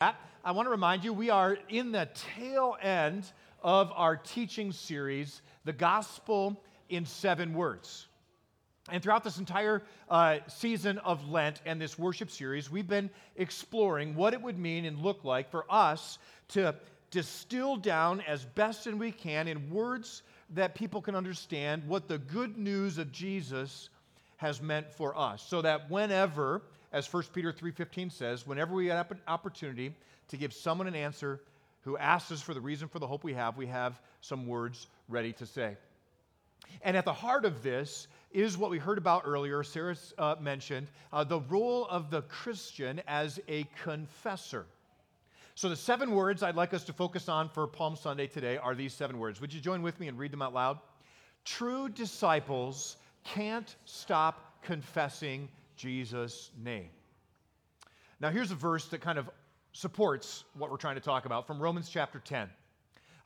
I 0.00 0.52
want 0.52 0.64
to 0.64 0.70
remind 0.70 1.04
you 1.04 1.12
we 1.12 1.28
are 1.28 1.58
in 1.68 1.92
the 1.92 2.08
tail 2.38 2.74
end 2.80 3.30
of 3.62 3.92
our 3.94 4.16
teaching 4.16 4.72
series, 4.72 5.42
The 5.66 5.74
Gospel 5.74 6.58
in 6.88 7.04
Seven 7.04 7.52
Words. 7.52 8.06
And 8.90 9.02
throughout 9.02 9.24
this 9.24 9.36
entire 9.36 9.82
uh, 10.08 10.38
season 10.48 10.96
of 10.98 11.28
Lent 11.28 11.60
and 11.66 11.78
this 11.78 11.98
worship 11.98 12.30
series, 12.30 12.70
we've 12.70 12.88
been 12.88 13.10
exploring 13.36 14.14
what 14.14 14.32
it 14.32 14.40
would 14.40 14.58
mean 14.58 14.86
and 14.86 14.98
look 15.00 15.22
like 15.22 15.50
for 15.50 15.66
us 15.68 16.18
to 16.48 16.74
distill 17.10 17.76
down 17.76 18.22
as 18.22 18.46
best 18.46 18.86
as 18.86 18.94
we 18.94 19.12
can 19.12 19.48
in 19.48 19.68
words 19.68 20.22
that 20.54 20.74
people 20.74 21.02
can 21.02 21.14
understand 21.14 21.86
what 21.86 22.08
the 22.08 22.16
good 22.16 22.56
news 22.56 22.96
of 22.96 23.12
Jesus 23.12 23.90
has 24.38 24.62
meant 24.62 24.90
for 24.90 25.14
us. 25.14 25.42
So 25.46 25.60
that 25.60 25.90
whenever 25.90 26.62
as 26.92 27.12
1 27.12 27.22
Peter 27.32 27.52
3:15 27.52 28.10
says, 28.10 28.46
whenever 28.46 28.74
we 28.74 28.86
have 28.86 29.10
an 29.10 29.20
opportunity 29.26 29.94
to 30.28 30.36
give 30.36 30.52
someone 30.52 30.86
an 30.86 30.94
answer 30.94 31.40
who 31.82 31.96
asks 31.96 32.32
us 32.32 32.42
for 32.42 32.54
the 32.54 32.60
reason 32.60 32.88
for 32.88 32.98
the 32.98 33.06
hope 33.06 33.24
we 33.24 33.34
have, 33.34 33.56
we 33.56 33.66
have 33.66 34.00
some 34.20 34.46
words 34.46 34.88
ready 35.08 35.32
to 35.32 35.46
say. 35.46 35.76
And 36.82 36.96
at 36.96 37.04
the 37.04 37.12
heart 37.12 37.44
of 37.44 37.62
this 37.62 38.06
is 38.32 38.58
what 38.58 38.70
we 38.70 38.78
heard 38.78 38.98
about 38.98 39.22
earlier, 39.24 39.62
Sarah 39.62 39.96
uh, 40.18 40.36
mentioned, 40.40 40.88
uh, 41.12 41.24
the 41.24 41.40
role 41.40 41.86
of 41.86 42.10
the 42.10 42.22
Christian 42.22 43.00
as 43.08 43.40
a 43.48 43.64
confessor. 43.82 44.66
So, 45.54 45.68
the 45.68 45.76
seven 45.76 46.12
words 46.12 46.42
I'd 46.42 46.54
like 46.54 46.72
us 46.72 46.84
to 46.84 46.92
focus 46.92 47.28
on 47.28 47.48
for 47.48 47.66
Palm 47.66 47.96
Sunday 47.96 48.26
today 48.26 48.56
are 48.56 48.74
these 48.74 48.94
seven 48.94 49.18
words. 49.18 49.40
Would 49.40 49.52
you 49.52 49.60
join 49.60 49.82
with 49.82 49.98
me 50.00 50.08
and 50.08 50.18
read 50.18 50.32
them 50.32 50.42
out 50.42 50.54
loud? 50.54 50.78
True 51.44 51.88
disciples 51.88 52.96
can't 53.24 53.74
stop 53.84 54.62
confessing 54.62 55.48
Jesus' 55.80 56.50
name. 56.62 56.90
Now, 58.20 58.28
here's 58.28 58.50
a 58.50 58.54
verse 58.54 58.86
that 58.88 59.00
kind 59.00 59.18
of 59.18 59.30
supports 59.72 60.44
what 60.52 60.70
we're 60.70 60.76
trying 60.76 60.96
to 60.96 61.00
talk 61.00 61.24
about 61.24 61.46
from 61.46 61.58
Romans 61.58 61.88
chapter 61.88 62.18
10. 62.18 62.50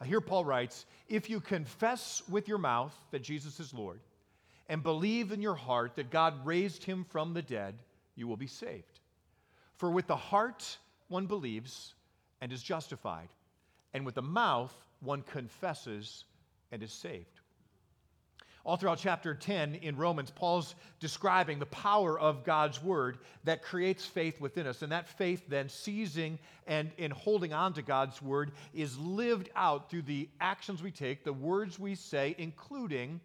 Uh, 0.01 0.05
here, 0.05 0.21
Paul 0.21 0.45
writes 0.45 0.87
If 1.09 1.29
you 1.29 1.41
confess 1.41 2.23
with 2.29 2.47
your 2.47 2.59
mouth 2.59 2.95
that 3.11 3.23
Jesus 3.23 3.59
is 3.59 3.75
Lord 3.75 3.99
and 4.69 4.85
believe 4.85 5.33
in 5.33 5.43
your 5.43 5.57
heart 5.57 5.97
that 5.97 6.11
God 6.11 6.47
raised 6.47 6.85
him 6.85 7.05
from 7.11 7.35
the 7.35 7.43
dead, 7.43 7.75
you 8.15 8.29
will 8.29 8.37
be 8.37 8.47
saved. 8.47 9.01
For 9.77 9.91
with 9.91 10.07
the 10.07 10.15
heart 10.15 10.79
one 11.09 11.27
believes 11.27 11.95
and 12.41 12.53
is 12.53 12.63
justified, 12.63 13.31
and 13.95 14.07
with 14.07 14.15
the 14.15 14.23
mouth 14.23 14.75
one 15.01 15.23
confesses 15.23 16.25
and 16.71 16.85
is 16.85 16.93
saved. 16.93 17.34
All 18.65 18.79
throughout 18.79 18.99
chapter 18.99 19.35
10 19.35 19.75
in 19.77 19.97
Romans, 19.97 20.31
Paul's 20.31 20.75
describing 20.99 21.59
the 21.59 21.67
power 21.67 22.19
of 22.19 22.45
God's 22.45 22.83
word 22.83 23.19
that 23.45 23.63
creates 23.63 24.07
faith 24.07 24.41
within 24.41 24.67
us. 24.67 24.81
And 24.81 24.91
that 24.91 25.07
faith, 25.07 25.43
then, 25.49 25.69
seizing 25.69 26.39
and 26.67 26.91
in 26.97 27.11
holding 27.11 27.53
on 27.53 27.75
to 27.75 27.83
God's 27.83 28.23
word, 28.23 28.53
is 28.73 28.99
lived 28.99 29.51
out 29.55 29.91
through 29.91 30.03
the 30.03 30.31
actions 30.41 30.83
we 30.83 30.91
take, 30.91 31.25
the 31.25 31.33
words 31.33 31.79
we 31.79 31.95
say, 31.95 32.35
including 32.39 33.21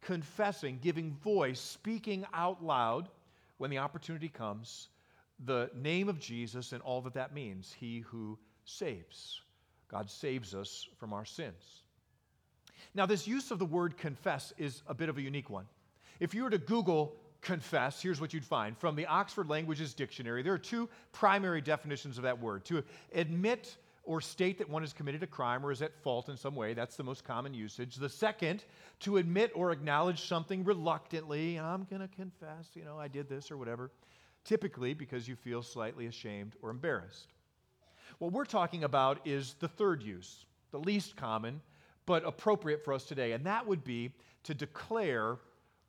confessing, 0.00 0.78
giving 0.80 1.12
voice, 1.24 1.58
speaking 1.58 2.24
out 2.32 2.62
loud 2.62 3.08
when 3.58 3.70
the 3.70 3.78
opportunity 3.78 4.28
comes, 4.28 4.88
the 5.44 5.70
name 5.74 6.08
of 6.08 6.20
Jesus 6.20 6.72
and 6.72 6.80
all 6.82 7.00
that 7.00 7.14
that 7.14 7.34
means, 7.34 7.74
He 7.76 8.00
who 8.00 8.38
saves. 8.64 9.40
God 9.88 10.08
saves 10.08 10.54
us 10.54 10.86
from 10.98 11.12
our 11.12 11.24
sins. 11.24 11.83
Now, 12.94 13.06
this 13.06 13.26
use 13.26 13.50
of 13.50 13.58
the 13.58 13.64
word 13.64 13.96
confess 13.96 14.52
is 14.58 14.82
a 14.86 14.94
bit 14.94 15.08
of 15.08 15.18
a 15.18 15.22
unique 15.22 15.50
one. 15.50 15.66
If 16.20 16.34
you 16.34 16.44
were 16.44 16.50
to 16.50 16.58
Google 16.58 17.16
confess, 17.40 18.00
here's 18.00 18.20
what 18.20 18.32
you'd 18.32 18.44
find. 18.44 18.76
From 18.78 18.96
the 18.96 19.06
Oxford 19.06 19.48
Languages 19.48 19.94
Dictionary, 19.94 20.42
there 20.42 20.54
are 20.54 20.58
two 20.58 20.88
primary 21.12 21.60
definitions 21.60 22.16
of 22.16 22.24
that 22.24 22.40
word 22.40 22.64
to 22.66 22.82
admit 23.12 23.76
or 24.04 24.20
state 24.20 24.58
that 24.58 24.68
one 24.68 24.82
has 24.82 24.92
committed 24.92 25.22
a 25.22 25.26
crime 25.26 25.64
or 25.64 25.72
is 25.72 25.82
at 25.82 25.96
fault 26.02 26.28
in 26.28 26.36
some 26.36 26.54
way. 26.54 26.74
That's 26.74 26.96
the 26.96 27.02
most 27.02 27.24
common 27.24 27.54
usage. 27.54 27.96
The 27.96 28.08
second, 28.08 28.64
to 29.00 29.16
admit 29.16 29.50
or 29.54 29.72
acknowledge 29.72 30.28
something 30.28 30.64
reluctantly. 30.64 31.58
I'm 31.58 31.84
going 31.84 32.02
to 32.02 32.08
confess, 32.08 32.68
you 32.74 32.84
know, 32.84 32.98
I 32.98 33.08
did 33.08 33.28
this 33.28 33.50
or 33.50 33.56
whatever. 33.56 33.90
Typically 34.44 34.92
because 34.92 35.26
you 35.26 35.36
feel 35.36 35.62
slightly 35.62 36.06
ashamed 36.06 36.54
or 36.60 36.68
embarrassed. 36.68 37.32
What 38.18 38.32
we're 38.32 38.44
talking 38.44 38.84
about 38.84 39.20
is 39.24 39.54
the 39.58 39.68
third 39.68 40.02
use, 40.02 40.44
the 40.70 40.78
least 40.78 41.16
common, 41.16 41.62
but 42.06 42.26
appropriate 42.26 42.84
for 42.84 42.92
us 42.92 43.04
today, 43.04 43.32
and 43.32 43.46
that 43.46 43.66
would 43.66 43.84
be 43.84 44.12
to 44.44 44.54
declare 44.54 45.36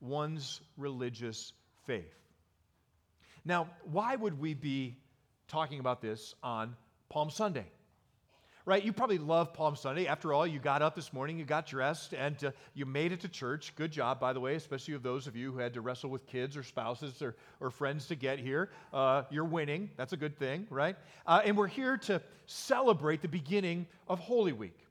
one's 0.00 0.60
religious 0.76 1.52
faith. 1.84 2.14
Now, 3.44 3.68
why 3.84 4.16
would 4.16 4.40
we 4.40 4.54
be 4.54 4.96
talking 5.48 5.78
about 5.78 6.00
this 6.00 6.34
on 6.42 6.74
Palm 7.08 7.30
Sunday? 7.30 7.66
Right? 8.64 8.84
You 8.84 8.92
probably 8.92 9.18
love 9.18 9.52
Palm 9.52 9.76
Sunday. 9.76 10.08
After 10.08 10.32
all, 10.32 10.44
you 10.44 10.58
got 10.58 10.82
up 10.82 10.96
this 10.96 11.12
morning, 11.12 11.38
you 11.38 11.44
got 11.44 11.66
dressed, 11.66 12.12
and 12.12 12.42
uh, 12.42 12.50
you 12.74 12.84
made 12.84 13.12
it 13.12 13.20
to 13.20 13.28
church. 13.28 13.72
Good 13.76 13.92
job, 13.92 14.18
by 14.18 14.32
the 14.32 14.40
way, 14.40 14.56
especially 14.56 14.94
of 14.94 15.04
those 15.04 15.28
of 15.28 15.36
you 15.36 15.52
who 15.52 15.58
had 15.58 15.74
to 15.74 15.80
wrestle 15.80 16.10
with 16.10 16.26
kids 16.26 16.56
or 16.56 16.64
spouses 16.64 17.22
or, 17.22 17.36
or 17.60 17.70
friends 17.70 18.08
to 18.08 18.16
get 18.16 18.40
here. 18.40 18.70
Uh, 18.92 19.22
you're 19.30 19.44
winning. 19.44 19.90
That's 19.96 20.14
a 20.14 20.16
good 20.16 20.36
thing, 20.36 20.66
right? 20.68 20.96
Uh, 21.24 21.42
and 21.44 21.56
we're 21.56 21.68
here 21.68 21.96
to 21.98 22.20
celebrate 22.46 23.22
the 23.22 23.28
beginning 23.28 23.86
of 24.08 24.18
Holy 24.18 24.52
Week. 24.52 24.85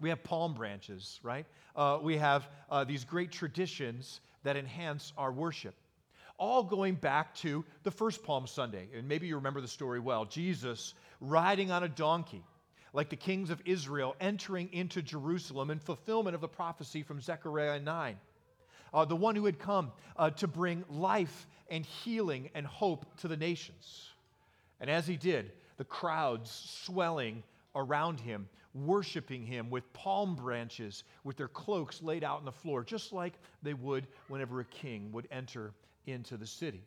We 0.00 0.08
have 0.10 0.22
palm 0.22 0.54
branches, 0.54 1.18
right? 1.22 1.46
Uh, 1.74 1.98
we 2.00 2.16
have 2.18 2.48
uh, 2.70 2.84
these 2.84 3.04
great 3.04 3.32
traditions 3.32 4.20
that 4.44 4.56
enhance 4.56 5.12
our 5.16 5.32
worship. 5.32 5.74
All 6.38 6.62
going 6.62 6.94
back 6.94 7.34
to 7.36 7.64
the 7.82 7.90
first 7.90 8.22
Palm 8.22 8.46
Sunday. 8.46 8.88
And 8.96 9.08
maybe 9.08 9.26
you 9.26 9.36
remember 9.36 9.60
the 9.60 9.68
story 9.68 9.98
well. 9.98 10.24
Jesus 10.24 10.94
riding 11.20 11.72
on 11.72 11.82
a 11.82 11.88
donkey, 11.88 12.44
like 12.92 13.10
the 13.10 13.16
kings 13.16 13.50
of 13.50 13.60
Israel, 13.64 14.14
entering 14.20 14.72
into 14.72 15.02
Jerusalem 15.02 15.70
in 15.70 15.80
fulfillment 15.80 16.36
of 16.36 16.40
the 16.40 16.48
prophecy 16.48 17.02
from 17.02 17.20
Zechariah 17.20 17.80
9. 17.80 18.16
Uh, 18.94 19.04
the 19.04 19.16
one 19.16 19.34
who 19.34 19.44
had 19.44 19.58
come 19.58 19.92
uh, 20.16 20.30
to 20.30 20.46
bring 20.46 20.84
life 20.88 21.46
and 21.70 21.84
healing 21.84 22.50
and 22.54 22.66
hope 22.66 23.04
to 23.18 23.28
the 23.28 23.36
nations. 23.36 24.10
And 24.80 24.88
as 24.88 25.06
he 25.06 25.16
did, 25.16 25.52
the 25.76 25.84
crowds 25.84 26.50
swelling 26.84 27.42
around 27.74 28.20
him 28.20 28.48
worshiping 28.74 29.44
him 29.44 29.70
with 29.70 29.90
palm 29.92 30.34
branches, 30.36 31.04
with 31.24 31.36
their 31.36 31.48
cloaks 31.48 32.02
laid 32.02 32.24
out 32.24 32.38
on 32.38 32.44
the 32.44 32.52
floor, 32.52 32.84
just 32.84 33.12
like 33.12 33.34
they 33.62 33.74
would 33.74 34.06
whenever 34.28 34.60
a 34.60 34.64
king 34.64 35.10
would 35.12 35.28
enter 35.30 35.72
into 36.06 36.36
the 36.36 36.46
city. 36.46 36.82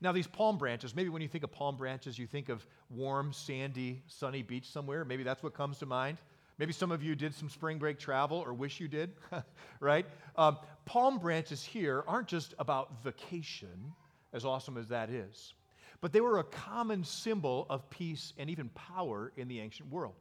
Now, 0.00 0.12
these 0.12 0.26
palm 0.26 0.58
branches, 0.58 0.94
maybe 0.94 1.08
when 1.08 1.22
you 1.22 1.28
think 1.28 1.44
of 1.44 1.52
palm 1.52 1.76
branches, 1.76 2.18
you 2.18 2.26
think 2.26 2.48
of 2.48 2.66
warm, 2.90 3.32
sandy, 3.32 4.02
sunny 4.06 4.42
beach 4.42 4.68
somewhere. 4.70 5.04
Maybe 5.04 5.22
that's 5.22 5.42
what 5.42 5.54
comes 5.54 5.78
to 5.78 5.86
mind. 5.86 6.18
Maybe 6.58 6.72
some 6.72 6.92
of 6.92 7.02
you 7.02 7.14
did 7.14 7.34
some 7.34 7.48
spring 7.48 7.78
break 7.78 7.98
travel 7.98 8.38
or 8.38 8.54
wish 8.54 8.80
you 8.80 8.86
did, 8.86 9.12
right? 9.80 10.06
Um, 10.36 10.58
palm 10.84 11.18
branches 11.18 11.64
here 11.64 12.04
aren't 12.06 12.28
just 12.28 12.54
about 12.58 13.02
vacation, 13.02 13.92
as 14.32 14.44
awesome 14.44 14.76
as 14.76 14.88
that 14.88 15.10
is, 15.10 15.54
but 16.00 16.12
they 16.12 16.20
were 16.20 16.38
a 16.38 16.44
common 16.44 17.02
symbol 17.02 17.66
of 17.70 17.88
peace 17.90 18.34
and 18.38 18.50
even 18.50 18.68
power 18.70 19.32
in 19.36 19.48
the 19.48 19.58
ancient 19.58 19.90
world. 19.90 20.14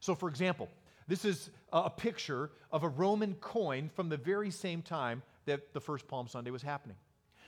So, 0.00 0.14
for 0.14 0.28
example, 0.28 0.68
this 1.06 1.24
is 1.24 1.50
a 1.72 1.90
picture 1.90 2.50
of 2.72 2.82
a 2.82 2.88
Roman 2.88 3.34
coin 3.34 3.90
from 3.94 4.08
the 4.08 4.16
very 4.16 4.50
same 4.50 4.82
time 4.82 5.22
that 5.44 5.72
the 5.72 5.80
first 5.80 6.08
Palm 6.08 6.28
Sunday 6.28 6.50
was 6.50 6.62
happening. 6.62 6.96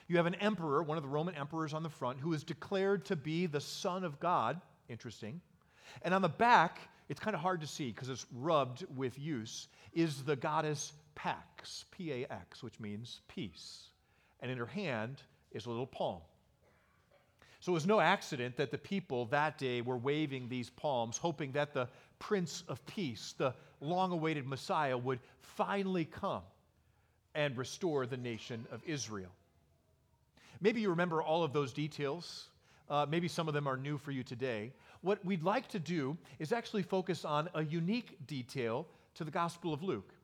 You 0.09 0.17
have 0.17 0.27
an 0.27 0.35
emperor, 0.37 0.83
one 0.83 0.99
of 0.99 1.03
the 1.03 1.09
Roman 1.09 1.35
emperors 1.35 1.73
on 1.73 1.83
the 1.83 1.89
front, 1.89 2.21
who 2.21 2.33
is 2.33 2.45
declared 2.45 3.05
to 3.07 3.17
be 3.17 3.47
the 3.47 3.61
Son 3.61 4.05
of 4.05 4.21
God. 4.21 4.61
Interesting. 4.89 5.41
And 6.03 6.13
on 6.13 6.23
the 6.23 6.29
back, 6.29 6.81
it's 7.09 7.21
kind 7.21 7.35
of 7.35 7.41
hard 7.41 7.61
to 7.61 7.67
see 7.67 7.91
because 7.91 8.09
it's 8.09 8.27
rubbed 8.33 8.85
with 8.97 9.19
use, 9.19 9.69
is 9.93 10.23
the 10.23 10.37
goddess 10.37 10.93
Pax, 11.15 11.85
P 11.91 12.11
A 12.13 12.33
X, 12.33 12.63
which 12.63 12.81
means 12.81 13.21
peace. 13.29 13.89
And 14.41 14.51
in 14.51 14.59
her 14.59 14.67
hand 14.67 15.23
is 15.53 15.67
a 15.67 15.71
little 15.71 15.87
palm. 15.87 16.21
So 17.61 17.73
it 17.73 17.75
was 17.75 17.87
no 17.87 18.01
accident 18.01 18.57
that 18.57 18.71
the 18.73 18.79
people 18.79 19.27
that 19.27 19.57
day 19.57 19.83
were 19.83 19.99
waving 19.99 20.49
these 20.49 20.71
palms, 20.71 21.17
hoping 21.17 21.53
that 21.53 21.73
the 21.75 21.87
Prince 22.23 22.63
of 22.69 22.87
Peace, 22.87 23.35
the 23.37 23.53
long 23.81 24.13
awaited 24.13 24.47
Messiah, 24.47 24.97
would 24.97 25.19
finally 25.41 26.05
come 26.05 26.43
and 27.35 27.59
restore 27.59 28.07
the 28.07 28.17
nation 28.17 28.65
of 28.71 28.81
Israel. 28.87 29.33
Maybe 30.61 30.81
you 30.81 30.91
remember 30.91 31.21
all 31.21 31.43
of 31.43 31.53
those 31.53 31.73
details. 31.73 32.47
Uh, 32.89 33.07
maybe 33.09 33.27
some 33.27 33.49
of 33.49 33.55
them 33.55 33.67
are 33.67 33.77
new 33.77 33.99
for 33.99 34.13
you 34.13 34.23
today. 34.23 34.73
What 35.01 35.25
we'd 35.25 35.43
like 35.43 35.67
to 35.71 35.81
do 35.81 36.17
is 36.39 36.53
actually 36.53 36.85
focus 36.85 37.25
on 37.25 37.49
a 37.55 37.65
unique 37.65 38.25
detail 38.29 38.87
to 39.17 39.25
the 39.25 39.33
Gospel 39.33 39.75
of 39.75 39.83
Luke. 39.83 40.15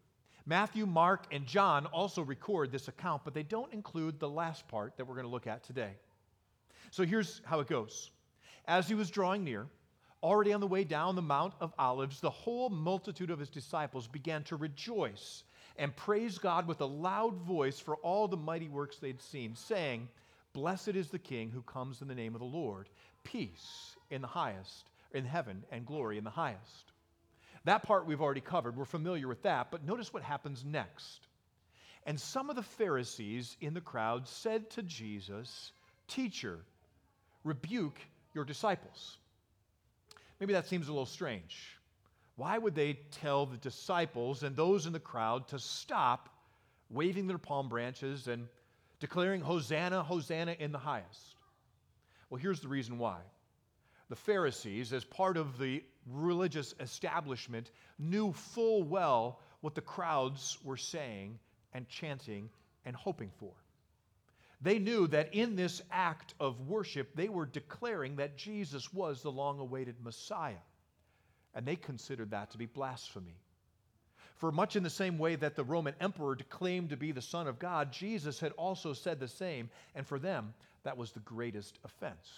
Matthew, 0.47 0.87
Mark, 0.87 1.27
and 1.33 1.45
John 1.47 1.87
also 1.87 2.23
record 2.23 2.71
this 2.71 2.87
account, 2.87 3.23
but 3.25 3.35
they 3.35 3.43
don't 3.43 3.73
include 3.73 4.21
the 4.21 4.31
last 4.31 4.69
part 4.69 4.97
that 4.97 5.05
we're 5.05 5.17
going 5.17 5.27
to 5.27 5.33
look 5.33 5.49
at 5.49 5.65
today. 5.65 5.95
So 6.93 7.05
here's 7.05 7.43
how 7.45 7.59
it 7.59 7.67
goes. 7.67 8.13
As 8.67 8.87
he 8.87 8.95
was 8.95 9.11
drawing 9.11 9.43
near, 9.43 9.67
Already 10.23 10.53
on 10.53 10.61
the 10.61 10.67
way 10.67 10.85
down 10.85 11.15
the 11.15 11.23
Mount 11.23 11.55
of 11.61 11.73
Olives, 11.79 12.21
the 12.21 12.31
whole 12.31 12.71
multitude 12.71 13.31
of 13.31 13.39
his 13.39 13.51
disciples 13.51 14.09
began 14.09 14.43
to 14.45 14.57
rejoice 14.57 15.45
and 15.77 15.95
praise 15.95 16.39
God 16.39 16.67
with 16.67 16.81
a 16.81 16.87
loud 16.87 17.37
voice 17.37 17.79
for 17.79 17.97
all 17.97 18.27
the 18.27 18.37
mighty 18.37 18.69
works 18.69 18.97
they'd 18.97 19.23
seen, 19.23 19.55
saying, 19.55 20.09
Blessed 20.53 20.89
is 20.89 21.09
the 21.09 21.21
King 21.21 21.51
who 21.51 21.63
comes 21.63 22.03
in 22.03 22.09
the 22.09 22.15
name 22.15 22.35
of 22.35 22.41
the 22.41 22.47
Lord. 22.47 22.89
peace 23.23 23.97
in 24.11 24.23
the 24.23 24.27
highest, 24.27 24.91
in 25.13 25.25
heaven, 25.25 25.63
and 25.71 25.87
glory 25.87 26.19
in 26.19 26.25
the 26.25 26.31
highest. 26.31 26.93
That 27.65 27.83
part 27.83 28.07
we've 28.07 28.23
already 28.23 28.41
covered. 28.41 28.77
We're 28.77 28.87
familiar 28.87 29.29
with 29.29 29.43
that. 29.43 29.71
But 29.71 29.85
notice 29.85 30.13
what 30.13 30.23
happens 30.23 30.65
next. 30.65 31.27
And 32.07 32.19
some 32.19 32.49
of 32.49 32.57
the 32.57 32.63
Pharisees 32.63 33.57
in 33.61 33.75
the 33.75 33.81
crowd 33.81 34.27
said 34.27 34.71
to 34.71 34.83
Jesus, 34.83 35.73
Teacher, 36.07 36.61
rebuke 37.45 37.99
your 38.35 38.45
disciples. 38.45 39.19
Maybe 40.41 40.53
that 40.53 40.67
seems 40.67 40.89
a 40.89 40.93
little 40.93 41.07
strange. 41.07 41.77
Why 42.37 42.57
would 42.57 42.75
they 42.75 43.01
tell 43.11 43.47
the 43.47 43.57
disciples 43.57 44.45
and 44.45 44.55
those 44.55 44.87
in 44.87 44.93
the 44.93 45.01
crowd 45.01 45.49
to 45.49 45.59
stop 45.59 46.29
waving 46.91 47.27
their 47.27 47.39
palm 47.39 47.69
branches 47.69 48.29
and 48.29 48.47
declaring, 49.01 49.41
Hosanna, 49.41 50.03
Hosanna 50.03 50.55
in 50.59 50.71
the 50.71 50.79
highest? 50.79 51.35
Well, 52.31 52.41
here's 52.41 52.61
the 52.61 52.69
reason 52.69 52.99
why. 52.99 53.19
The 54.09 54.17
Pharisees, 54.17 54.93
as 54.93 55.05
part 55.05 55.37
of 55.37 55.59
the 55.59 55.83
religious 56.07 56.75
establishment, 56.81 57.71
knew 57.99 58.33
full 58.33 58.83
well 58.85 59.41
what 59.61 59.75
the 59.75 59.81
crowds 59.81 60.59
were 60.63 60.77
saying 60.77 61.39
and 61.75 61.89
chanting 61.89 62.49
and 62.85 62.95
hoping 62.95 63.31
for. 63.39 63.53
They 64.61 64.79
knew 64.79 65.07
that 65.09 65.35
in 65.35 65.55
this 65.55 65.83
act 65.91 66.35
of 66.41 66.69
worship, 66.69 67.15
they 67.15 67.29
were 67.29 67.47
declaring 67.47 68.17
that 68.17 68.37
Jesus 68.37 68.93
was 68.93 69.23
the 69.23 69.31
long 69.31 69.61
awaited 69.61 69.97
Messiah. 70.03 70.55
And 71.55 71.65
they 71.65 71.77
considered 71.77 72.31
that 72.33 72.51
to 72.51 72.59
be 72.59 72.67
blasphemy. 72.67 73.37
For 74.37 74.53
much 74.53 74.77
in 74.77 74.83
the 74.83 74.91
same 74.91 75.19
way 75.19 75.37
that 75.37 75.57
the 75.57 75.65
Roman 75.65 75.95
emperor 76.01 76.37
claimed 76.49 76.91
to 76.91 76.97
be 76.97 77.13
the 77.13 77.23
Son 77.23 77.47
of 77.47 77.59
God, 77.59 77.93
Jesus 77.93 78.39
had 78.39 78.53
also 78.53 78.93
said 78.93 79.19
the 79.19 79.29
same. 79.29 79.69
And 79.95 80.07
for 80.07 80.19
them, 80.19 80.55
that 80.85 80.97
was 80.97 81.13
the 81.13 81.21
greatest 81.21 81.79
offense. 81.85 82.29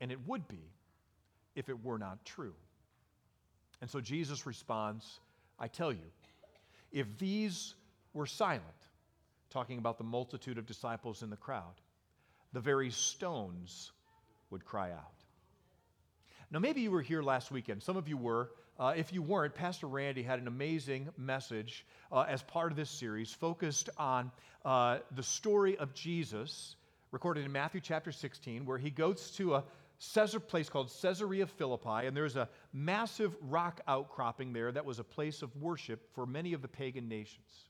And 0.00 0.12
it 0.12 0.18
would 0.26 0.46
be 0.48 0.70
if 1.54 1.68
it 1.68 1.84
were 1.84 1.98
not 1.98 2.24
true. 2.24 2.54
And 3.80 3.90
so 3.90 4.00
Jesus 4.00 4.46
responds 4.46 5.20
I 5.58 5.68
tell 5.68 5.92
you, 5.92 6.10
if 6.90 7.06
these 7.18 7.74
were 8.14 8.26
silent, 8.26 8.81
talking 9.52 9.78
about 9.78 9.98
the 9.98 10.04
multitude 10.04 10.58
of 10.58 10.66
disciples 10.66 11.22
in 11.22 11.30
the 11.30 11.36
crowd, 11.36 11.74
the 12.52 12.60
very 12.60 12.90
stones 12.90 13.92
would 14.50 14.64
cry 14.64 14.90
out. 14.90 15.22
Now, 16.50 16.58
maybe 16.58 16.82
you 16.82 16.90
were 16.90 17.02
here 17.02 17.22
last 17.22 17.50
weekend. 17.50 17.82
Some 17.82 17.96
of 17.96 18.08
you 18.08 18.16
were. 18.16 18.50
Uh, 18.78 18.94
if 18.96 19.12
you 19.12 19.22
weren't, 19.22 19.54
Pastor 19.54 19.86
Randy 19.86 20.22
had 20.22 20.38
an 20.38 20.48
amazing 20.48 21.08
message 21.16 21.86
uh, 22.10 22.24
as 22.28 22.42
part 22.42 22.72
of 22.72 22.76
this 22.76 22.90
series 22.90 23.32
focused 23.32 23.88
on 23.96 24.30
uh, 24.64 24.98
the 25.14 25.22
story 25.22 25.76
of 25.78 25.94
Jesus, 25.94 26.76
recorded 27.10 27.44
in 27.44 27.52
Matthew 27.52 27.80
chapter 27.80 28.12
16, 28.12 28.66
where 28.66 28.78
he 28.78 28.90
goes 28.90 29.30
to 29.32 29.54
a 29.54 29.64
Caesar 29.98 30.40
place 30.40 30.68
called 30.68 30.92
Caesarea 31.00 31.46
Philippi, 31.46 32.06
and 32.06 32.16
there's 32.16 32.36
a 32.36 32.48
massive 32.72 33.36
rock 33.40 33.80
outcropping 33.86 34.52
there 34.52 34.72
that 34.72 34.84
was 34.84 34.98
a 34.98 35.04
place 35.04 35.42
of 35.42 35.54
worship 35.56 36.00
for 36.12 36.26
many 36.26 36.54
of 36.54 36.60
the 36.60 36.68
pagan 36.68 37.08
nations. 37.08 37.68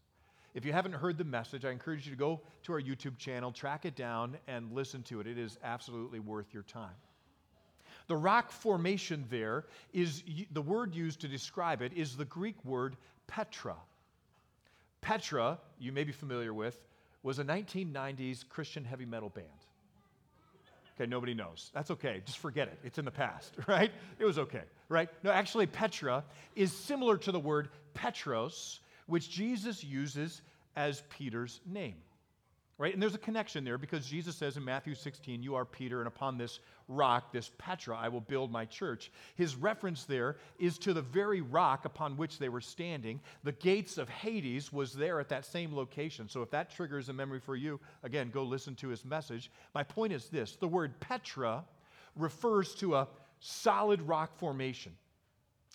If 0.55 0.67
you 0.67 0.73
haven't 0.73 0.93
heard 0.93 1.17
the 1.17 1.25
message, 1.25 1.65
I 1.65 1.71
encourage 1.71 2.07
you 2.07 2.13
to 2.13 2.19
go 2.19 2.41
to 2.65 2.73
our 2.75 2.81
YouTube 2.81 3.17
channel, 3.17 3.53
track 3.53 3.85
it 3.85 3.97
down, 3.97 4.37
and 4.47 4.71
listen 4.73 5.03
to 5.05 5.21
it. 5.21 5.27
It 5.27 5.39
is 5.39 5.59
absolutely 5.65 6.21
worth 6.21 6.53
your 6.53 6.65
time. 6.65 6.95
The 8.09 8.17
rock 8.17 8.51
formation 8.51 9.25
there 9.31 9.65
is 9.93 10.23
the 10.53 10.61
word 10.61 10.95
used 10.95 11.21
to 11.21 11.29
describe 11.29 11.81
it 11.83 11.93
is 11.95 12.17
the 12.17 12.25
Greek 12.25 12.63
word 12.65 12.97
Petra. 13.27 13.77
Petra, 15.01 15.59
you 15.79 15.93
may 15.93 16.05
be 16.05 16.13
familiar 16.13 16.53
with, 16.53 16.79
was 17.23 17.39
a 17.39 17.45
1990s 17.45 18.49
Christian 18.49 18.85
heavy 18.85 19.07
metal 19.07 19.31
band. 19.31 19.47
Okay, 20.97 21.09
nobody 21.09 21.33
knows. 21.33 21.71
That's 21.73 21.91
okay. 21.93 22.21
Just 22.27 22.39
forget 22.39 22.69
it. 22.69 22.79
It's 22.85 22.99
in 22.99 23.05
the 23.05 23.11
past, 23.11 23.55
right? 23.67 23.91
It 24.19 24.25
was 24.25 24.39
okay, 24.39 24.63
right? 24.89 25.09
No, 25.23 25.31
actually, 25.31 25.67
Petra 25.67 26.23
is 26.55 26.73
similar 26.73 27.17
to 27.19 27.33
the 27.33 27.41
word 27.41 27.71
Petros, 27.95 28.81
which 29.13 29.29
Jesus 29.29 29.85
uses 29.85 30.41
as 30.75 31.03
Peter's 31.11 31.61
name. 31.67 31.97
Right? 32.79 32.95
And 32.95 33.03
there's 33.03 33.15
a 33.15 33.19
connection 33.19 33.63
there 33.63 33.77
because 33.77 34.07
Jesus 34.07 34.35
says 34.35 34.57
in 34.57 34.65
Matthew 34.65 34.95
16, 34.95 35.43
You 35.43 35.55
are 35.55 35.67
Peter, 35.67 35.99
and 35.99 36.09
upon 36.09 36.39
this 36.39 36.61
rock, 36.89 37.31
this 37.31 37.51
Petra, 37.59 37.95
I 37.95 38.09
will 38.09 38.23
build 38.23 38.51
my 38.51 38.65
church. 38.65 39.13
His 39.35 39.55
reference 39.55 40.05
there 40.05 40.39
is 40.59 40.79
to 40.79 40.95
the 40.95 41.03
very 41.03 41.43
rock 41.43 41.85
upon 41.85 42.17
which 42.17 42.39
they 42.39 42.49
were 42.49 42.63
standing. 42.63 43.21
The 43.45 43.53
gates 43.53 43.99
of 43.99 44.09
Hades 44.09 44.73
was 44.73 44.95
there 44.95 45.21
at 45.21 45.29
that 45.29 45.45
same 45.45 45.77
location. 45.77 46.27
So 46.27 46.41
if 46.41 46.51
that 46.53 46.71
triggers 46.71 47.11
a 47.11 47.13
memory 47.13 47.41
for 47.41 47.55
you, 47.55 47.81
again, 48.03 48.31
go 48.33 48.43
listen 48.45 48.75
to 48.77 48.89
his 48.89 49.05
message. 49.05 49.51
My 49.75 49.83
point 49.83 50.15
is 50.15 50.31
this 50.31 50.57
the 50.57 50.69
word 50.69 50.99
Petra 51.01 51.65
refers 52.17 52.75
to 52.77 52.97
a 52.97 53.09
solid 53.41 54.01
rock 54.01 54.39
formation 54.39 54.93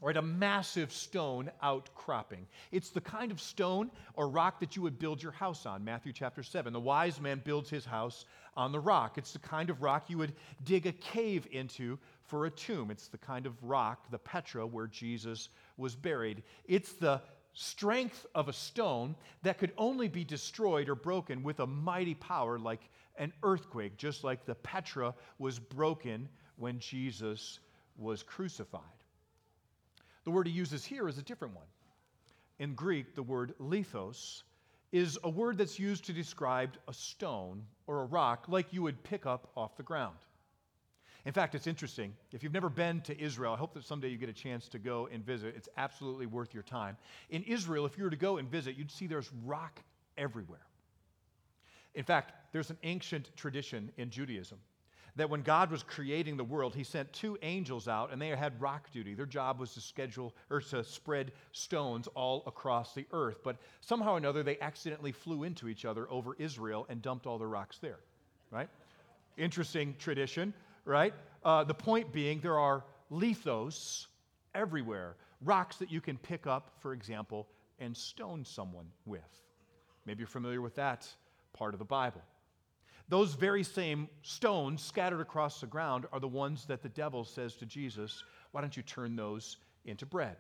right? 0.01 0.17
A 0.17 0.21
massive 0.21 0.91
stone 0.91 1.49
outcropping. 1.61 2.45
It's 2.71 2.89
the 2.89 3.01
kind 3.01 3.31
of 3.31 3.41
stone 3.41 3.89
or 4.13 4.29
rock 4.29 4.59
that 4.59 4.75
you 4.75 4.81
would 4.83 4.99
build 4.99 5.23
your 5.23 5.31
house 5.31 5.65
on, 5.65 5.83
Matthew 5.83 6.13
chapter 6.13 6.43
7. 6.43 6.71
The 6.71 6.79
wise 6.79 7.19
man 7.19 7.41
builds 7.43 7.69
his 7.69 7.85
house 7.85 8.25
on 8.55 8.71
the 8.71 8.79
rock. 8.79 9.17
It's 9.17 9.33
the 9.33 9.39
kind 9.39 9.69
of 9.69 9.81
rock 9.81 10.09
you 10.09 10.19
would 10.19 10.33
dig 10.63 10.85
a 10.85 10.91
cave 10.91 11.47
into 11.51 11.97
for 12.25 12.45
a 12.45 12.51
tomb. 12.51 12.91
It's 12.91 13.07
the 13.07 13.17
kind 13.17 13.45
of 13.45 13.55
rock, 13.63 14.11
the 14.11 14.19
Petra, 14.19 14.67
where 14.67 14.87
Jesus 14.87 15.49
was 15.77 15.95
buried. 15.95 16.43
It's 16.65 16.93
the 16.93 17.21
strength 17.53 18.27
of 18.35 18.49
a 18.49 18.53
stone 18.53 19.15
that 19.41 19.57
could 19.57 19.73
only 19.79 20.07
be 20.07 20.23
destroyed 20.23 20.89
or 20.89 20.95
broken 20.95 21.41
with 21.41 21.59
a 21.59 21.65
mighty 21.65 22.13
power 22.13 22.59
like 22.59 22.81
an 23.17 23.33
earthquake, 23.41 23.97
just 23.97 24.23
like 24.23 24.45
the 24.45 24.53
Petra 24.53 25.15
was 25.39 25.57
broken 25.57 26.29
when 26.57 26.77
Jesus 26.77 27.59
was 27.97 28.21
crucified. 28.21 28.96
The 30.27 30.31
word 30.31 30.45
he 30.45 30.51
uses 30.51 30.83
here 30.83 31.07
is 31.07 31.17
a 31.17 31.21
different 31.21 31.55
one. 31.55 31.67
In 32.59 32.73
Greek, 32.73 33.15
the 33.15 33.23
word 33.23 33.53
lithos 33.61 34.43
is 34.91 35.17
a 35.23 35.29
word 35.29 35.57
that's 35.57 35.79
used 35.79 36.03
to 36.03 36.11
describe 36.11 36.71
a 36.89 36.93
stone 36.93 37.63
or 37.87 38.01
a 38.01 38.05
rock 38.07 38.43
like 38.49 38.73
you 38.73 38.81
would 38.81 39.01
pick 39.03 39.25
up 39.25 39.49
off 39.55 39.77
the 39.77 39.83
ground. 39.83 40.17
In 41.23 41.31
fact, 41.31 41.55
it's 41.55 41.65
interesting. 41.65 42.13
If 42.33 42.43
you've 42.43 42.51
never 42.51 42.67
been 42.69 42.99
to 43.03 43.17
Israel, 43.17 43.53
I 43.53 43.55
hope 43.55 43.73
that 43.75 43.85
someday 43.85 44.09
you 44.09 44.17
get 44.17 44.27
a 44.27 44.33
chance 44.33 44.67
to 44.67 44.79
go 44.79 45.07
and 45.09 45.25
visit. 45.25 45.53
It's 45.55 45.69
absolutely 45.77 46.25
worth 46.25 46.53
your 46.53 46.63
time. 46.63 46.97
In 47.29 47.43
Israel, 47.43 47.85
if 47.85 47.97
you 47.97 48.03
were 48.03 48.09
to 48.09 48.17
go 48.17 48.35
and 48.35 48.51
visit, 48.51 48.75
you'd 48.75 48.91
see 48.91 49.07
there's 49.07 49.31
rock 49.45 49.79
everywhere. 50.17 50.67
In 51.95 52.03
fact, 52.03 52.33
there's 52.51 52.69
an 52.69 52.77
ancient 52.83 53.29
tradition 53.37 53.93
in 53.95 54.09
Judaism 54.09 54.57
that 55.17 55.29
when 55.29 55.41
God 55.41 55.71
was 55.71 55.83
creating 55.83 56.37
the 56.37 56.43
world, 56.43 56.75
he 56.75 56.83
sent 56.83 57.11
two 57.11 57.37
angels 57.41 57.87
out 57.87 58.13
and 58.13 58.21
they 58.21 58.29
had 58.29 58.59
rock 58.61 58.91
duty. 58.91 59.15
Their 59.15 59.25
job 59.25 59.59
was 59.59 59.73
to 59.73 59.81
schedule 59.81 60.33
or 60.49 60.61
to 60.61 60.83
spread 60.83 61.31
stones 61.51 62.07
all 62.13 62.43
across 62.45 62.93
the 62.93 63.05
earth. 63.11 63.39
But 63.43 63.57
somehow 63.81 64.13
or 64.13 64.17
another, 64.17 64.43
they 64.43 64.59
accidentally 64.59 65.11
flew 65.11 65.43
into 65.43 65.67
each 65.67 65.85
other 65.85 66.09
over 66.11 66.35
Israel 66.37 66.85
and 66.87 67.01
dumped 67.01 67.25
all 67.25 67.39
the 67.39 67.47
rocks 67.47 67.79
there, 67.79 67.99
right? 68.51 68.69
Interesting 69.37 69.95
tradition, 69.97 70.53
right? 70.85 71.13
Uh, 71.43 71.63
the 71.63 71.73
point 71.73 72.13
being, 72.13 72.39
there 72.39 72.59
are 72.59 72.83
lithos 73.11 74.05
everywhere, 74.53 75.15
rocks 75.41 75.77
that 75.77 75.91
you 75.91 75.99
can 75.99 76.17
pick 76.17 76.45
up, 76.45 76.71
for 76.79 76.93
example, 76.93 77.47
and 77.79 77.97
stone 77.97 78.45
someone 78.45 78.87
with. 79.05 79.21
Maybe 80.05 80.19
you're 80.19 80.27
familiar 80.27 80.61
with 80.61 80.75
that 80.75 81.07
part 81.53 81.73
of 81.73 81.79
the 81.79 81.85
Bible. 81.85 82.21
Those 83.09 83.35
very 83.35 83.63
same 83.63 84.09
stones 84.21 84.83
scattered 84.83 85.21
across 85.21 85.61
the 85.61 85.67
ground 85.67 86.05
are 86.11 86.19
the 86.19 86.27
ones 86.27 86.65
that 86.65 86.81
the 86.81 86.89
devil 86.89 87.23
says 87.23 87.55
to 87.55 87.65
Jesus, 87.65 88.23
Why 88.51 88.61
don't 88.61 88.75
you 88.75 88.83
turn 88.83 89.15
those 89.15 89.57
into 89.85 90.05
bread? 90.05 90.35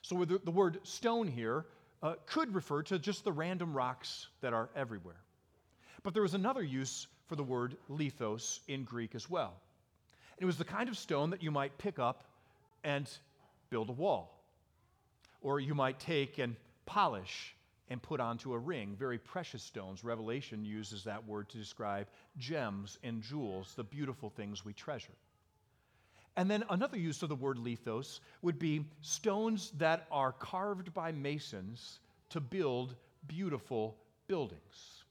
So 0.00 0.24
the, 0.24 0.40
the 0.44 0.50
word 0.50 0.80
stone 0.82 1.28
here 1.28 1.66
uh, 2.02 2.14
could 2.26 2.54
refer 2.54 2.82
to 2.84 2.98
just 2.98 3.22
the 3.24 3.32
random 3.32 3.74
rocks 3.74 4.28
that 4.40 4.52
are 4.52 4.70
everywhere. 4.74 5.20
But 6.02 6.14
there 6.14 6.22
was 6.22 6.34
another 6.34 6.62
use 6.62 7.06
for 7.26 7.36
the 7.36 7.44
word 7.44 7.76
lithos 7.88 8.60
in 8.66 8.84
Greek 8.84 9.14
as 9.14 9.30
well. 9.30 9.54
It 10.38 10.44
was 10.44 10.56
the 10.56 10.64
kind 10.64 10.88
of 10.88 10.98
stone 10.98 11.30
that 11.30 11.42
you 11.42 11.50
might 11.50 11.76
pick 11.78 11.98
up 11.98 12.24
and 12.82 13.08
build 13.70 13.90
a 13.90 13.92
wall, 13.92 14.42
or 15.40 15.60
you 15.60 15.74
might 15.74 16.00
take 16.00 16.38
and 16.38 16.56
polish 16.86 17.54
and 17.88 18.02
put 18.02 18.20
onto 18.20 18.52
a 18.52 18.58
ring. 18.58 18.96
Very 18.98 19.18
precious 19.18 19.62
stones. 19.62 20.04
Revelation 20.04 20.64
uses 20.64 21.04
that 21.04 21.26
word 21.26 21.48
to 21.50 21.58
describe 21.58 22.06
gems 22.38 22.98
and 23.02 23.22
jewels, 23.22 23.74
the 23.76 23.84
beautiful 23.84 24.30
things 24.30 24.64
we 24.64 24.72
treasure. 24.72 25.12
And 26.36 26.50
then 26.50 26.64
another 26.70 26.96
use 26.96 27.22
of 27.22 27.28
the 27.28 27.34
word 27.34 27.58
lithos 27.58 28.20
would 28.40 28.58
be 28.58 28.86
stones 29.02 29.72
that 29.78 30.06
are 30.10 30.32
carved 30.32 30.94
by 30.94 31.12
masons 31.12 31.98
to 32.30 32.40
build 32.40 32.94
beautiful 33.26 33.96
buildings. 34.26 35.04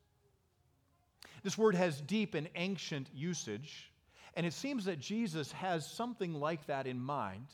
This 1.44 1.58
word 1.58 1.76
has 1.76 2.02
deep 2.02 2.34
and 2.34 2.50
ancient 2.56 3.08
usage, 3.14 3.92
and 4.36 4.46
it 4.46 4.54
seems 4.54 4.86
that 4.86 5.00
Jesus 5.00 5.52
has 5.52 5.86
something 5.86 6.34
like 6.34 6.66
that 6.68 6.88
in 6.88 7.00
mind 7.00 7.46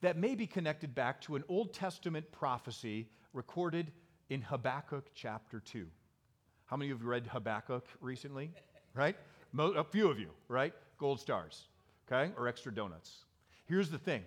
that 0.00 0.16
may 0.16 0.34
be 0.34 0.46
connected 0.46 0.94
back 0.94 1.20
to 1.22 1.36
an 1.36 1.44
Old 1.48 1.72
Testament 1.72 2.30
prophecy 2.32 3.08
recorded 3.32 3.92
in 4.32 4.40
Habakkuk 4.42 5.10
chapter 5.14 5.60
2. 5.60 5.86
How 6.66 6.76
many 6.76 6.90
of 6.90 6.98
you 6.98 7.04
have 7.04 7.06
read 7.06 7.26
Habakkuk 7.26 7.86
recently? 8.00 8.50
Right? 8.94 9.16
A 9.58 9.84
few 9.84 10.08
of 10.08 10.18
you, 10.18 10.30
right? 10.48 10.72
gold 11.02 11.18
stars, 11.18 11.64
okay, 12.06 12.32
or 12.38 12.46
extra 12.46 12.72
donuts. 12.72 13.24
Here's 13.66 13.90
the 13.90 13.98
thing 13.98 14.22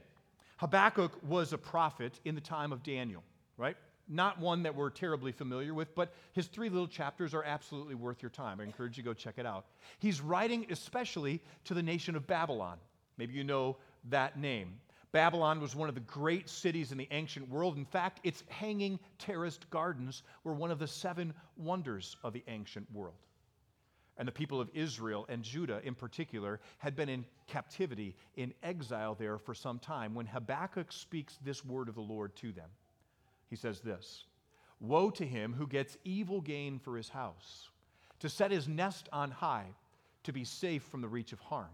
Habakkuk 0.57 1.13
was 1.25 1.53
a 1.53 1.57
prophet 1.57 2.19
in 2.25 2.35
the 2.35 2.41
time 2.41 2.73
of 2.73 2.83
Daniel, 2.83 3.23
right? 3.57 3.77
Not 4.09 4.39
one 4.41 4.61
that 4.63 4.75
we're 4.75 4.89
terribly 4.89 5.31
familiar 5.31 5.73
with, 5.73 5.95
but 5.95 6.13
his 6.33 6.47
three 6.47 6.67
little 6.67 6.87
chapters 6.87 7.33
are 7.33 7.43
absolutely 7.43 7.95
worth 7.95 8.21
your 8.21 8.29
time. 8.29 8.59
I 8.59 8.63
encourage 8.65 8.97
you 8.97 9.03
to 9.03 9.09
go 9.09 9.13
check 9.13 9.35
it 9.37 9.45
out. 9.45 9.65
He's 9.99 10.19
writing 10.19 10.67
especially 10.69 11.41
to 11.63 11.73
the 11.73 11.81
nation 11.81 12.15
of 12.17 12.27
Babylon. 12.27 12.77
Maybe 13.17 13.33
you 13.33 13.45
know 13.45 13.77
that 14.09 14.37
name. 14.37 14.73
Babylon 15.15 15.61
was 15.61 15.77
one 15.77 15.87
of 15.87 15.95
the 15.95 16.01
great 16.01 16.49
cities 16.49 16.91
in 16.91 16.97
the 16.97 17.07
ancient 17.11 17.49
world. 17.49 17.77
In 17.77 17.85
fact, 17.85 18.19
its 18.25 18.43
hanging 18.49 18.99
terraced 19.17 19.69
gardens 19.69 20.23
were 20.43 20.53
one 20.53 20.71
of 20.71 20.77
the 20.77 20.89
seven 20.89 21.33
wonders 21.55 22.17
of 22.21 22.33
the 22.33 22.43
ancient 22.49 22.85
world. 22.91 23.15
And 24.17 24.27
the 24.27 24.33
people 24.33 24.59
of 24.59 24.69
Israel 24.73 25.25
and 25.29 25.41
Judah 25.41 25.79
in 25.85 25.95
particular 25.95 26.59
had 26.79 26.97
been 26.97 27.07
in 27.07 27.23
captivity, 27.47 28.13
in 28.35 28.53
exile 28.61 29.15
there 29.15 29.37
for 29.37 29.53
some 29.53 29.79
time 29.79 30.15
when 30.15 30.25
Habakkuk 30.25 30.91
speaks 30.91 31.39
this 31.45 31.63
word 31.63 31.87
of 31.87 31.95
the 31.95 32.01
Lord 32.01 32.35
to 32.35 32.51
them. 32.51 32.69
He 33.49 33.55
says 33.55 33.79
this 33.79 34.25
Woe 34.81 35.09
to 35.11 35.25
him 35.25 35.53
who 35.53 35.65
gets 35.65 35.97
evil 36.03 36.41
gain 36.41 36.77
for 36.77 36.97
his 36.97 37.07
house, 37.07 37.69
to 38.19 38.27
set 38.27 38.51
his 38.51 38.67
nest 38.67 39.07
on 39.13 39.31
high, 39.31 39.67
to 40.23 40.33
be 40.33 40.43
safe 40.43 40.83
from 40.83 40.99
the 40.99 41.07
reach 41.07 41.31
of 41.31 41.39
harm. 41.39 41.71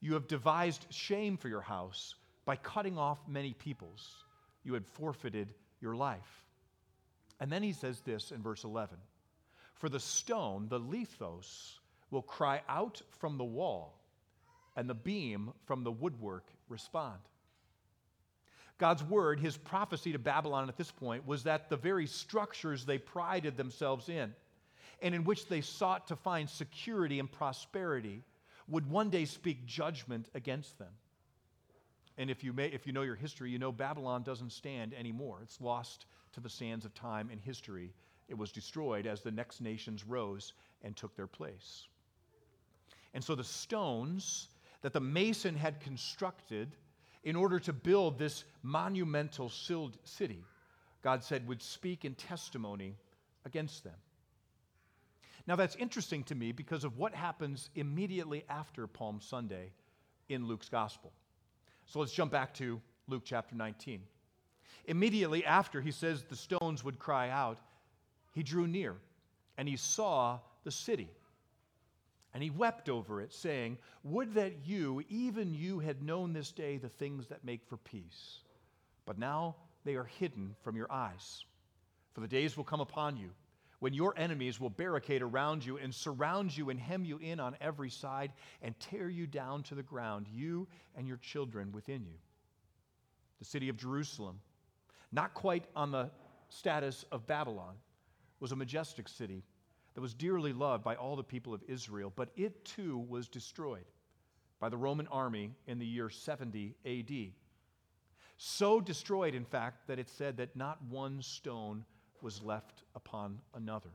You 0.00 0.14
have 0.14 0.28
devised 0.28 0.86
shame 0.90 1.36
for 1.36 1.48
your 1.48 1.60
house 1.60 2.14
by 2.44 2.56
cutting 2.56 2.98
off 2.98 3.18
many 3.28 3.52
peoples. 3.52 4.24
You 4.64 4.74
had 4.74 4.86
forfeited 4.86 5.54
your 5.80 5.94
life. 5.94 6.44
And 7.40 7.50
then 7.50 7.62
he 7.62 7.72
says 7.72 8.00
this 8.00 8.30
in 8.30 8.42
verse 8.42 8.64
11 8.64 8.96
For 9.74 9.88
the 9.88 10.00
stone, 10.00 10.68
the 10.68 10.80
lithos, 10.80 11.78
will 12.10 12.22
cry 12.22 12.60
out 12.68 13.02
from 13.18 13.38
the 13.38 13.44
wall, 13.44 13.98
and 14.76 14.88
the 14.88 14.94
beam 14.94 15.52
from 15.64 15.82
the 15.82 15.90
woodwork 15.90 16.44
respond. 16.68 17.18
God's 18.78 19.04
word, 19.04 19.38
his 19.38 19.56
prophecy 19.56 20.12
to 20.12 20.18
Babylon 20.18 20.68
at 20.68 20.76
this 20.76 20.90
point, 20.90 21.26
was 21.26 21.44
that 21.44 21.70
the 21.70 21.76
very 21.76 22.06
structures 22.06 22.84
they 22.84 22.98
prided 22.98 23.56
themselves 23.56 24.08
in 24.08 24.34
and 25.00 25.14
in 25.14 25.24
which 25.24 25.46
they 25.46 25.60
sought 25.60 26.08
to 26.08 26.16
find 26.16 26.48
security 26.48 27.18
and 27.18 27.30
prosperity 27.30 28.22
would 28.68 28.88
one 28.88 29.10
day 29.10 29.24
speak 29.24 29.66
judgment 29.66 30.28
against 30.34 30.78
them. 30.78 30.88
And 32.22 32.30
if 32.30 32.44
you, 32.44 32.52
may, 32.52 32.68
if 32.68 32.86
you 32.86 32.92
know 32.92 33.02
your 33.02 33.16
history, 33.16 33.50
you 33.50 33.58
know 33.58 33.72
Babylon 33.72 34.22
doesn't 34.22 34.52
stand 34.52 34.94
anymore. 34.94 35.40
It's 35.42 35.60
lost 35.60 36.06
to 36.34 36.40
the 36.40 36.48
sands 36.48 36.84
of 36.84 36.94
time 36.94 37.30
and 37.32 37.40
history. 37.40 37.90
It 38.28 38.38
was 38.38 38.52
destroyed 38.52 39.08
as 39.08 39.22
the 39.22 39.32
next 39.32 39.60
nations 39.60 40.04
rose 40.06 40.52
and 40.82 40.96
took 40.96 41.16
their 41.16 41.26
place. 41.26 41.88
And 43.12 43.24
so 43.24 43.34
the 43.34 43.42
stones 43.42 44.46
that 44.82 44.92
the 44.92 45.00
mason 45.00 45.56
had 45.56 45.80
constructed 45.80 46.76
in 47.24 47.34
order 47.34 47.58
to 47.58 47.72
build 47.72 48.20
this 48.20 48.44
monumental 48.62 49.50
city, 50.04 50.44
God 51.02 51.24
said 51.24 51.48
would 51.48 51.60
speak 51.60 52.04
in 52.04 52.14
testimony 52.14 52.94
against 53.44 53.82
them. 53.82 53.98
Now, 55.48 55.56
that's 55.56 55.74
interesting 55.74 56.22
to 56.24 56.36
me 56.36 56.52
because 56.52 56.84
of 56.84 56.98
what 56.98 57.16
happens 57.16 57.68
immediately 57.74 58.44
after 58.48 58.86
Palm 58.86 59.20
Sunday 59.20 59.72
in 60.28 60.46
Luke's 60.46 60.68
gospel. 60.68 61.12
So 61.86 62.00
let's 62.00 62.12
jump 62.12 62.32
back 62.32 62.54
to 62.54 62.80
Luke 63.08 63.22
chapter 63.24 63.54
19. 63.54 64.00
Immediately 64.86 65.44
after 65.44 65.80
he 65.80 65.90
says 65.90 66.24
the 66.24 66.36
stones 66.36 66.82
would 66.82 66.98
cry 66.98 67.30
out, 67.30 67.58
he 68.32 68.42
drew 68.42 68.66
near 68.66 68.96
and 69.56 69.68
he 69.68 69.76
saw 69.76 70.38
the 70.64 70.70
city 70.70 71.10
and 72.34 72.42
he 72.42 72.50
wept 72.50 72.88
over 72.88 73.20
it, 73.20 73.32
saying, 73.32 73.76
Would 74.04 74.34
that 74.34 74.66
you, 74.66 75.04
even 75.10 75.54
you, 75.54 75.80
had 75.80 76.02
known 76.02 76.32
this 76.32 76.50
day 76.50 76.78
the 76.78 76.88
things 76.88 77.26
that 77.28 77.44
make 77.44 77.60
for 77.66 77.76
peace. 77.76 78.38
But 79.04 79.18
now 79.18 79.56
they 79.84 79.96
are 79.96 80.04
hidden 80.04 80.56
from 80.62 80.76
your 80.76 80.90
eyes. 80.90 81.44
For 82.14 82.20
the 82.20 82.28
days 82.28 82.56
will 82.56 82.64
come 82.64 82.80
upon 82.80 83.16
you 83.16 83.30
when 83.82 83.92
your 83.92 84.14
enemies 84.16 84.60
will 84.60 84.70
barricade 84.70 85.22
around 85.22 85.66
you 85.66 85.76
and 85.76 85.92
surround 85.92 86.56
you 86.56 86.70
and 86.70 86.78
hem 86.78 87.04
you 87.04 87.18
in 87.18 87.40
on 87.40 87.56
every 87.60 87.90
side 87.90 88.32
and 88.62 88.78
tear 88.78 89.08
you 89.08 89.26
down 89.26 89.60
to 89.60 89.74
the 89.74 89.82
ground, 89.82 90.28
you 90.32 90.68
and 90.94 91.08
your 91.08 91.16
children 91.16 91.72
within 91.72 92.04
you. 92.04 92.14
The 93.40 93.44
city 93.44 93.68
of 93.68 93.76
Jerusalem, 93.76 94.38
not 95.10 95.34
quite 95.34 95.64
on 95.74 95.90
the 95.90 96.12
status 96.48 97.04
of 97.10 97.26
Babylon, 97.26 97.74
was 98.38 98.52
a 98.52 98.56
majestic 98.56 99.08
city 99.08 99.42
that 99.94 100.00
was 100.00 100.14
dearly 100.14 100.52
loved 100.52 100.84
by 100.84 100.94
all 100.94 101.16
the 101.16 101.24
people 101.24 101.52
of 101.52 101.64
Israel, 101.66 102.12
but 102.14 102.28
it 102.36 102.64
too 102.64 102.98
was 103.08 103.26
destroyed 103.26 103.86
by 104.60 104.68
the 104.68 104.76
Roman 104.76 105.08
army 105.08 105.50
in 105.66 105.80
the 105.80 105.86
year 105.86 106.08
70 106.08 106.76
AD. 106.86 107.32
So 108.36 108.80
destroyed, 108.80 109.34
in 109.34 109.44
fact, 109.44 109.88
that 109.88 109.98
it 109.98 110.08
said 110.08 110.36
that 110.36 110.54
not 110.54 110.80
one 110.88 111.20
stone 111.20 111.84
was 112.22 112.42
left 112.42 112.82
upon 112.94 113.38
another. 113.54 113.90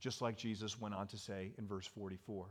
Just 0.00 0.20
like 0.20 0.36
Jesus 0.36 0.80
went 0.80 0.94
on 0.94 1.06
to 1.08 1.16
say 1.16 1.52
in 1.58 1.66
verse 1.66 1.86
44 1.86 2.46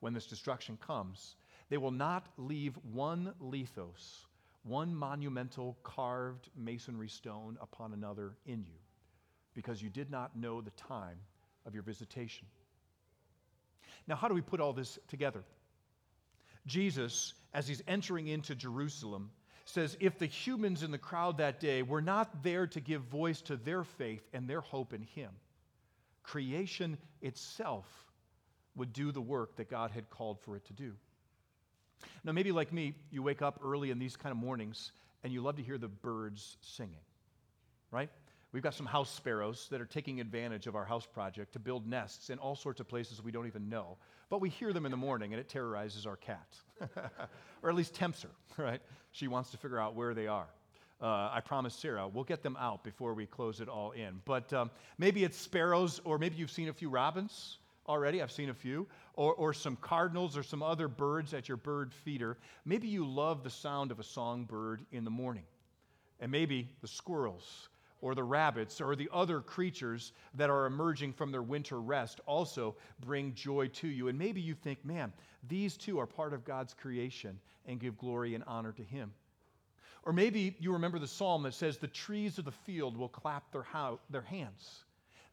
when 0.00 0.14
this 0.14 0.26
destruction 0.26 0.78
comes, 0.84 1.36
they 1.68 1.76
will 1.76 1.90
not 1.90 2.26
leave 2.36 2.74
one 2.92 3.32
lithos, 3.40 4.26
one 4.64 4.94
monumental 4.94 5.76
carved 5.82 6.48
masonry 6.56 7.08
stone 7.08 7.56
upon 7.60 7.92
another 7.92 8.32
in 8.46 8.64
you, 8.64 8.78
because 9.54 9.82
you 9.82 9.90
did 9.90 10.10
not 10.10 10.36
know 10.36 10.60
the 10.60 10.70
time 10.70 11.18
of 11.66 11.74
your 11.74 11.82
visitation. 11.82 12.46
Now, 14.06 14.16
how 14.16 14.28
do 14.28 14.34
we 14.34 14.40
put 14.40 14.60
all 14.60 14.72
this 14.72 14.98
together? 15.06 15.44
Jesus, 16.66 17.34
as 17.54 17.68
he's 17.68 17.82
entering 17.86 18.26
into 18.26 18.54
Jerusalem, 18.54 19.30
says 19.70 19.96
if 20.00 20.18
the 20.18 20.26
humans 20.26 20.82
in 20.82 20.90
the 20.90 20.98
crowd 20.98 21.38
that 21.38 21.60
day 21.60 21.82
were 21.82 22.02
not 22.02 22.42
there 22.42 22.66
to 22.68 22.80
give 22.80 23.02
voice 23.02 23.40
to 23.42 23.56
their 23.56 23.84
faith 23.84 24.22
and 24.32 24.48
their 24.48 24.60
hope 24.60 24.92
in 24.92 25.02
him, 25.02 25.30
creation 26.22 26.98
itself 27.22 27.86
would 28.76 28.92
do 28.92 29.12
the 29.12 29.20
work 29.20 29.56
that 29.56 29.70
God 29.70 29.90
had 29.90 30.10
called 30.10 30.38
for 30.40 30.56
it 30.56 30.64
to 30.66 30.72
do. 30.72 30.92
Now, 32.24 32.32
maybe 32.32 32.52
like 32.52 32.72
me, 32.72 32.94
you 33.10 33.22
wake 33.22 33.42
up 33.42 33.60
early 33.64 33.90
in 33.90 33.98
these 33.98 34.16
kind 34.16 34.30
of 34.30 34.38
mornings 34.38 34.92
and 35.22 35.32
you 35.32 35.42
love 35.42 35.56
to 35.56 35.62
hear 35.62 35.78
the 35.78 35.88
birds 35.88 36.56
singing, 36.60 37.02
right? 37.90 38.10
We've 38.52 38.62
got 38.62 38.74
some 38.74 38.86
house 38.86 39.10
sparrows 39.10 39.68
that 39.70 39.80
are 39.80 39.86
taking 39.86 40.20
advantage 40.20 40.66
of 40.66 40.74
our 40.74 40.84
house 40.84 41.06
project 41.06 41.52
to 41.52 41.60
build 41.60 41.86
nests 41.86 42.30
in 42.30 42.38
all 42.38 42.56
sorts 42.56 42.80
of 42.80 42.88
places 42.88 43.22
we 43.22 43.30
don't 43.30 43.46
even 43.46 43.68
know. 43.68 43.96
But 44.28 44.40
we 44.40 44.48
hear 44.48 44.72
them 44.72 44.86
in 44.86 44.90
the 44.90 44.96
morning 44.96 45.32
and 45.32 45.40
it 45.40 45.48
terrorizes 45.48 46.04
our 46.04 46.16
cat, 46.16 46.56
or 47.62 47.70
at 47.70 47.76
least 47.76 47.94
tempts 47.94 48.22
her, 48.22 48.30
right? 48.62 48.80
She 49.12 49.28
wants 49.28 49.50
to 49.50 49.56
figure 49.56 49.78
out 49.78 49.94
where 49.94 50.14
they 50.14 50.26
are. 50.26 50.48
Uh, 51.00 51.30
I 51.32 51.40
promise 51.40 51.74
Sarah 51.74 52.08
we'll 52.08 52.24
get 52.24 52.42
them 52.42 52.56
out 52.60 52.84
before 52.84 53.14
we 53.14 53.24
close 53.24 53.60
it 53.60 53.68
all 53.68 53.92
in. 53.92 54.20
But 54.24 54.52
um, 54.52 54.70
maybe 54.98 55.22
it's 55.24 55.38
sparrows, 55.38 56.00
or 56.04 56.18
maybe 56.18 56.36
you've 56.36 56.50
seen 56.50 56.68
a 56.68 56.72
few 56.72 56.90
robins 56.90 57.58
already. 57.88 58.20
I've 58.20 58.32
seen 58.32 58.50
a 58.50 58.54
few, 58.54 58.86
or, 59.14 59.32
or 59.34 59.54
some 59.54 59.76
cardinals 59.76 60.36
or 60.36 60.42
some 60.42 60.62
other 60.62 60.88
birds 60.88 61.34
at 61.34 61.48
your 61.48 61.56
bird 61.56 61.94
feeder. 61.94 62.36
Maybe 62.64 62.88
you 62.88 63.06
love 63.06 63.44
the 63.44 63.50
sound 63.50 63.92
of 63.92 64.00
a 64.00 64.04
songbird 64.04 64.84
in 64.92 65.04
the 65.04 65.10
morning. 65.10 65.44
And 66.18 66.30
maybe 66.30 66.68
the 66.82 66.88
squirrels 66.88 67.68
or 68.00 68.14
the 68.14 68.22
rabbits 68.22 68.80
or 68.80 68.96
the 68.96 69.08
other 69.12 69.40
creatures 69.40 70.12
that 70.34 70.50
are 70.50 70.66
emerging 70.66 71.12
from 71.12 71.30
their 71.30 71.42
winter 71.42 71.80
rest 71.80 72.20
also 72.26 72.74
bring 73.00 73.34
joy 73.34 73.68
to 73.68 73.88
you. 73.88 74.08
And 74.08 74.18
maybe 74.18 74.40
you 74.40 74.54
think, 74.54 74.84
man, 74.84 75.12
these 75.48 75.76
two 75.76 75.98
are 75.98 76.06
part 76.06 76.32
of 76.32 76.44
God's 76.44 76.74
creation 76.74 77.38
and 77.66 77.80
give 77.80 77.98
glory 77.98 78.34
and 78.34 78.44
honor 78.46 78.72
to 78.72 78.82
Him. 78.82 79.12
Or 80.04 80.12
maybe 80.12 80.56
you 80.58 80.72
remember 80.72 80.98
the 80.98 81.06
psalm 81.06 81.42
that 81.42 81.54
says, 81.54 81.76
The 81.76 81.86
trees 81.86 82.38
of 82.38 82.44
the 82.44 82.52
field 82.52 82.96
will 82.96 83.08
clap 83.08 83.52
their, 83.52 83.62
ho- 83.62 84.00
their 84.08 84.22
hands. 84.22 84.84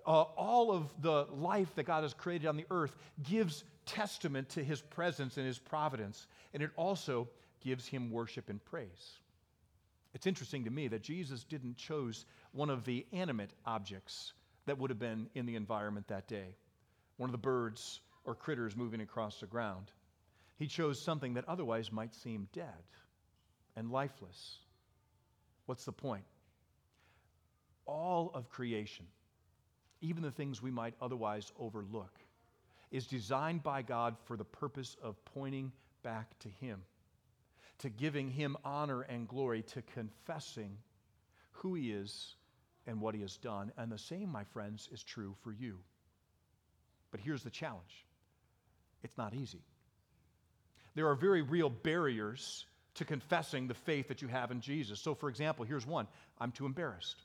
Uh, 0.05 0.21
all 0.21 0.71
of 0.71 0.89
the 1.01 1.25
life 1.33 1.74
that 1.75 1.83
God 1.83 2.03
has 2.03 2.13
created 2.13 2.47
on 2.47 2.57
the 2.57 2.65
earth 2.71 2.95
gives 3.24 3.63
testament 3.86 4.50
to 4.50 4.63
His 4.63 4.81
presence 4.81 5.38
and 5.38 5.45
His 5.45 5.59
providence, 5.59 6.27
and 6.53 6.62
it 6.62 6.71
also 6.75 7.27
gives 7.62 7.88
Him 7.88 8.12
worship 8.12 8.50
and 8.50 8.63
praise. 8.65 9.19
It's 10.14 10.28
interesting 10.28 10.64
to 10.66 10.72
me 10.72 10.88
that 10.88 11.04
Jesus 11.04 11.44
didn't 11.44 11.78
choose 11.78 12.26
one 12.52 12.70
of 12.70 12.86
the 12.86 13.06
animate 13.12 13.54
objects 13.66 14.34
that 14.66 14.78
would 14.78 14.90
have 14.90 15.00
been 15.00 15.30
in 15.36 15.46
the 15.46 15.56
environment 15.56 16.08
that 16.08 16.28
day, 16.28 16.56
one 17.18 17.30
of 17.30 17.32
the 17.32 17.38
birds 17.38 18.02
or 18.24 18.36
critters 18.36 18.76
moving 18.76 19.02
across 19.02 19.40
the 19.40 19.48
ground. 19.48 19.92
He 20.58 20.68
chose 20.68 21.02
something 21.02 21.36
that 21.36 21.48
otherwise 21.48 21.92
might 21.92 22.16
seem 22.16 22.48
dead 22.52 22.84
and 23.76 23.92
lifeless. 23.92 24.58
What's 25.66 25.86
the 25.86 25.92
point? 25.92 26.26
All 27.86 28.32
of 28.34 28.50
creation, 28.50 29.06
even 30.02 30.24
the 30.24 30.32
things 30.32 30.62
we 30.62 30.72
might 30.72 30.96
otherwise 31.02 31.52
overlook, 31.60 32.20
is 32.92 33.08
designed 33.08 33.64
by 33.64 33.82
God 33.82 34.16
for 34.26 34.36
the 34.36 34.46
purpose 34.46 34.98
of 35.02 35.24
pointing 35.26 35.72
back 36.04 36.38
to 36.40 36.50
Him 36.50 36.82
to 37.79 37.89
giving 37.89 38.31
him 38.31 38.57
honor 38.63 39.01
and 39.01 39.27
glory, 39.27 39.62
to 39.62 39.81
confessing 39.81 40.77
who 41.51 41.75
he 41.75 41.91
is 41.91 42.36
and 42.86 43.01
what 43.01 43.15
he 43.15 43.22
has 43.22 43.38
done. 43.38 43.72
And 43.77 43.91
the 43.91 43.98
same, 43.98 44.31
my 44.31 44.43
friends, 44.46 44.89
is 44.91 45.03
true 45.03 45.36
for 45.43 45.51
you. 45.51 45.77
But 47.12 47.19
here's 47.19 47.43
the 47.43 47.50
challenge 47.50 48.05
it's 49.03 49.17
not 49.17 49.34
easy. 49.34 49.63
there 50.96 51.07
are 51.07 51.15
very 51.15 51.41
real 51.41 51.69
barriers 51.69 52.65
to 52.96 53.05
confessing 53.05 53.67
the 53.67 53.75
faith 53.75 54.07
that 54.07 54.22
you 54.24 54.27
have 54.27 54.50
in 54.50 54.60
Jesus. 54.60 55.00
So, 55.00 55.13
for 55.13 55.29
example, 55.29 55.63
here's 55.65 55.86
one 55.86 56.07
I'm 56.39 56.51
too 56.51 56.65
embarrassed. 56.65 57.22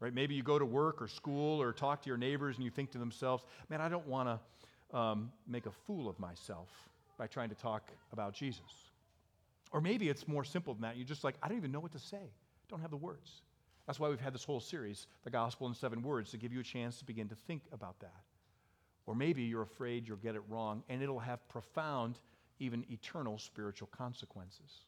Right? 0.00 0.14
Maybe 0.14 0.34
you 0.34 0.44
go 0.44 0.58
to 0.58 0.64
work 0.64 1.02
or 1.02 1.08
school 1.08 1.60
or 1.60 1.72
talk 1.72 2.02
to 2.02 2.08
your 2.08 2.16
neighbors 2.16 2.56
and 2.56 2.64
you 2.64 2.70
think 2.70 2.92
to 2.92 2.98
themselves, 2.98 3.42
man, 3.68 3.80
I 3.80 3.88
don't 3.88 4.06
want 4.06 4.40
to 4.92 4.96
um, 4.96 5.32
make 5.46 5.66
a 5.66 5.72
fool 5.86 6.08
of 6.08 6.18
myself 6.20 6.68
by 7.18 7.26
trying 7.26 7.48
to 7.48 7.56
talk 7.56 7.90
about 8.12 8.32
Jesus. 8.32 8.87
Or 9.72 9.80
maybe 9.80 10.08
it's 10.08 10.26
more 10.26 10.44
simple 10.44 10.74
than 10.74 10.82
that. 10.82 10.96
You're 10.96 11.06
just 11.06 11.24
like, 11.24 11.36
I 11.42 11.48
don't 11.48 11.58
even 11.58 11.72
know 11.72 11.80
what 11.80 11.92
to 11.92 11.98
say, 11.98 12.32
don't 12.68 12.80
have 12.80 12.90
the 12.90 12.96
words. 12.96 13.42
That's 13.86 13.98
why 13.98 14.08
we've 14.10 14.20
had 14.20 14.34
this 14.34 14.44
whole 14.44 14.60
series, 14.60 15.06
The 15.24 15.30
Gospel 15.30 15.66
in 15.66 15.74
Seven 15.74 16.02
Words, 16.02 16.30
to 16.32 16.36
give 16.36 16.52
you 16.52 16.60
a 16.60 16.64
chance 16.64 16.98
to 16.98 17.06
begin 17.06 17.28
to 17.28 17.34
think 17.46 17.62
about 17.72 17.98
that. 18.00 18.22
Or 19.06 19.14
maybe 19.14 19.42
you're 19.42 19.62
afraid 19.62 20.06
you'll 20.06 20.18
get 20.18 20.34
it 20.34 20.42
wrong 20.48 20.82
and 20.90 21.02
it'll 21.02 21.18
have 21.18 21.48
profound, 21.48 22.18
even 22.58 22.84
eternal 22.90 23.38
spiritual 23.38 23.88
consequences. 23.90 24.84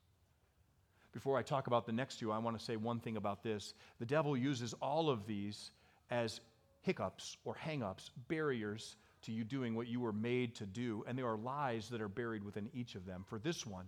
Before 1.12 1.38
I 1.38 1.42
talk 1.42 1.66
about 1.66 1.86
the 1.86 1.92
next 1.92 2.18
two, 2.18 2.30
I 2.30 2.38
want 2.38 2.58
to 2.58 2.64
say 2.64 2.76
one 2.76 3.00
thing 3.00 3.16
about 3.16 3.42
this. 3.42 3.72
The 3.98 4.06
devil 4.06 4.36
uses 4.36 4.74
all 4.82 5.08
of 5.08 5.26
these 5.26 5.70
as 6.10 6.40
hiccups 6.82 7.38
or 7.44 7.56
hangups, 7.56 8.10
barriers 8.28 8.96
to 9.22 9.32
you 9.32 9.44
doing 9.44 9.74
what 9.74 9.88
you 9.88 10.00
were 10.00 10.12
made 10.12 10.54
to 10.56 10.66
do, 10.66 11.04
and 11.06 11.16
there 11.16 11.26
are 11.26 11.36
lies 11.36 11.88
that 11.88 12.00
are 12.00 12.08
buried 12.08 12.44
within 12.44 12.68
each 12.74 12.94
of 12.94 13.06
them. 13.06 13.24
For 13.28 13.38
this 13.38 13.66
one, 13.66 13.86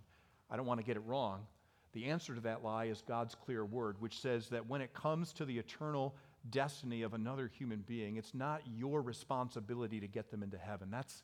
I 0.52 0.56
don't 0.56 0.66
want 0.66 0.80
to 0.80 0.86
get 0.86 0.96
it 0.96 1.02
wrong. 1.06 1.46
The 1.94 2.06
answer 2.06 2.34
to 2.34 2.40
that 2.42 2.62
lie 2.62 2.84
is 2.84 3.02
God's 3.08 3.34
clear 3.34 3.64
word, 3.64 3.96
which 4.00 4.20
says 4.20 4.48
that 4.50 4.68
when 4.68 4.82
it 4.82 4.92
comes 4.92 5.32
to 5.34 5.46
the 5.46 5.58
eternal 5.58 6.14
destiny 6.50 7.02
of 7.02 7.14
another 7.14 7.50
human 7.58 7.80
being, 7.86 8.16
it's 8.16 8.34
not 8.34 8.60
your 8.66 9.00
responsibility 9.00 9.98
to 10.00 10.06
get 10.06 10.30
them 10.30 10.42
into 10.42 10.58
heaven. 10.58 10.88
That's 10.90 11.22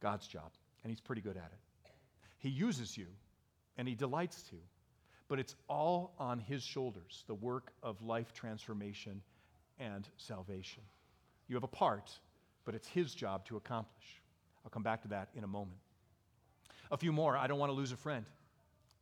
God's 0.00 0.26
job, 0.26 0.50
and 0.82 0.90
He's 0.90 1.00
pretty 1.00 1.22
good 1.22 1.38
at 1.38 1.50
it. 1.52 1.90
He 2.38 2.50
uses 2.50 2.96
you, 2.96 3.06
and 3.78 3.88
He 3.88 3.94
delights 3.94 4.42
to, 4.50 4.56
but 5.28 5.38
it's 5.38 5.54
all 5.68 6.14
on 6.18 6.38
His 6.38 6.62
shoulders 6.62 7.24
the 7.26 7.34
work 7.34 7.72
of 7.82 8.02
life 8.02 8.34
transformation 8.34 9.22
and 9.78 10.06
salvation. 10.18 10.82
You 11.48 11.56
have 11.56 11.64
a 11.64 11.68
part, 11.68 12.10
but 12.66 12.74
it's 12.74 12.88
His 12.88 13.14
job 13.14 13.46
to 13.46 13.56
accomplish. 13.56 14.20
I'll 14.64 14.70
come 14.70 14.82
back 14.82 15.02
to 15.02 15.08
that 15.08 15.28
in 15.34 15.44
a 15.44 15.48
moment. 15.48 15.78
A 16.90 16.96
few 16.96 17.12
more. 17.12 17.36
I 17.36 17.46
don't 17.46 17.58
want 17.58 17.70
to 17.70 17.76
lose 17.76 17.92
a 17.92 17.96
friend. 17.96 18.26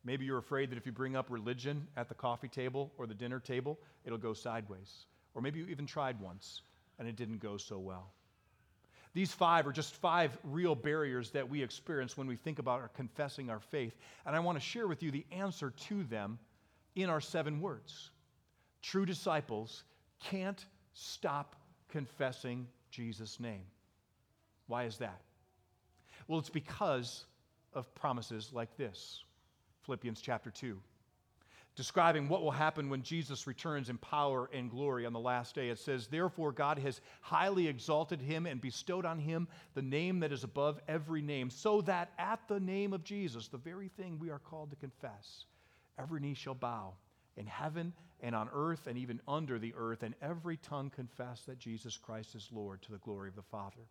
Maybe 0.04 0.26
you're 0.26 0.38
afraid 0.38 0.70
that 0.70 0.76
if 0.76 0.84
you 0.84 0.92
bring 0.92 1.16
up 1.16 1.30
religion 1.30 1.86
at 1.96 2.08
the 2.08 2.14
coffee 2.14 2.48
table 2.48 2.92
or 2.98 3.06
the 3.06 3.14
dinner 3.14 3.40
table, 3.40 3.78
it'll 4.04 4.18
go 4.18 4.34
sideways. 4.34 5.06
Or 5.34 5.40
maybe 5.40 5.60
you 5.60 5.66
even 5.66 5.86
tried 5.86 6.20
once 6.20 6.62
and 6.98 7.08
it 7.08 7.16
didn't 7.16 7.38
go 7.38 7.56
so 7.56 7.78
well. 7.78 8.12
These 9.14 9.32
five 9.32 9.66
are 9.66 9.72
just 9.72 9.94
five 9.94 10.36
real 10.42 10.74
barriers 10.74 11.30
that 11.30 11.48
we 11.48 11.62
experience 11.62 12.16
when 12.16 12.26
we 12.26 12.36
think 12.36 12.58
about 12.58 12.80
our 12.80 12.88
confessing 12.88 13.48
our 13.48 13.60
faith. 13.60 13.96
And 14.26 14.34
I 14.34 14.40
want 14.40 14.58
to 14.58 14.64
share 14.64 14.88
with 14.88 15.02
you 15.02 15.10
the 15.10 15.24
answer 15.30 15.70
to 15.88 16.02
them 16.04 16.38
in 16.96 17.08
our 17.08 17.20
seven 17.20 17.60
words. 17.60 18.10
True 18.82 19.06
disciples 19.06 19.84
can't 20.20 20.64
stop 20.92 21.56
confessing 21.88 22.66
Jesus' 22.90 23.40
name. 23.40 23.62
Why 24.66 24.84
is 24.84 24.98
that? 24.98 25.20
Well, 26.26 26.38
it's 26.38 26.50
because 26.50 27.24
of 27.72 27.92
promises 27.94 28.50
like 28.52 28.76
this. 28.76 29.23
Philippians 29.84 30.20
chapter 30.20 30.50
2, 30.50 30.78
describing 31.76 32.28
what 32.28 32.42
will 32.42 32.50
happen 32.50 32.88
when 32.88 33.02
Jesus 33.02 33.46
returns 33.46 33.90
in 33.90 33.98
power 33.98 34.48
and 34.52 34.70
glory 34.70 35.04
on 35.06 35.12
the 35.12 35.20
last 35.20 35.54
day. 35.54 35.68
It 35.68 35.78
says, 35.78 36.06
Therefore, 36.06 36.52
God 36.52 36.78
has 36.78 37.00
highly 37.20 37.68
exalted 37.68 38.20
him 38.20 38.46
and 38.46 38.60
bestowed 38.60 39.04
on 39.04 39.18
him 39.18 39.48
the 39.74 39.82
name 39.82 40.20
that 40.20 40.32
is 40.32 40.44
above 40.44 40.80
every 40.88 41.22
name, 41.22 41.50
so 41.50 41.80
that 41.82 42.12
at 42.18 42.40
the 42.48 42.60
name 42.60 42.92
of 42.92 43.04
Jesus, 43.04 43.48
the 43.48 43.58
very 43.58 43.88
thing 43.88 44.18
we 44.18 44.30
are 44.30 44.38
called 44.38 44.70
to 44.70 44.76
confess, 44.76 45.44
every 45.98 46.20
knee 46.20 46.34
shall 46.34 46.54
bow 46.54 46.94
in 47.36 47.46
heaven 47.46 47.92
and 48.20 48.34
on 48.34 48.48
earth 48.54 48.86
and 48.86 48.96
even 48.96 49.20
under 49.28 49.58
the 49.58 49.74
earth, 49.76 50.02
and 50.02 50.14
every 50.22 50.56
tongue 50.56 50.90
confess 50.90 51.42
that 51.42 51.58
Jesus 51.58 51.96
Christ 51.96 52.34
is 52.34 52.48
Lord 52.52 52.80
to 52.82 52.92
the 52.92 52.98
glory 52.98 53.28
of 53.28 53.36
the 53.36 53.42
Father. 53.42 53.82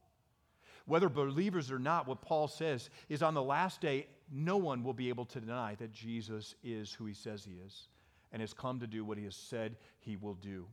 Whether 0.85 1.09
believers 1.09 1.71
or 1.71 1.79
not, 1.79 2.07
what 2.07 2.21
Paul 2.21 2.47
says 2.47 2.89
is 3.07 3.23
on 3.23 3.33
the 3.33 3.41
last 3.41 3.79
day, 3.79 4.07
no 4.31 4.57
one 4.57 4.83
will 4.83 4.93
be 4.93 5.09
able 5.09 5.25
to 5.25 5.39
deny 5.39 5.75
that 5.75 5.93
Jesus 5.93 6.55
is 6.63 6.91
who 6.91 7.05
he 7.05 7.13
says 7.13 7.45
he 7.45 7.57
is 7.65 7.87
and 8.31 8.41
has 8.41 8.53
come 8.53 8.79
to 8.79 8.87
do 8.87 9.05
what 9.05 9.17
he 9.17 9.23
has 9.23 9.35
said 9.35 9.77
he 9.99 10.17
will 10.17 10.33
do. 10.33 10.65